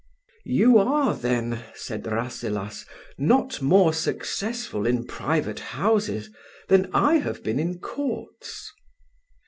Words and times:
"You 0.47 0.79
are 0.79 1.13
then," 1.13 1.63
said 1.75 2.07
Rasselas, 2.07 2.87
"not 3.19 3.61
more 3.61 3.93
successful 3.93 4.87
in 4.87 5.05
private 5.05 5.59
houses 5.77 6.31
than 6.69 6.89
I 6.91 7.17
have 7.17 7.43
been 7.43 7.59
in 7.59 7.77
Courts." 7.77 8.71